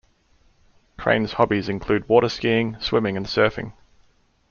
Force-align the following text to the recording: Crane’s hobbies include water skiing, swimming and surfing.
Crane’s 0.97 1.33
hobbies 1.33 1.69
include 1.69 2.09
water 2.09 2.27
skiing, 2.27 2.75
swimming 2.79 3.15
and 3.17 3.27
surfing. 3.27 3.73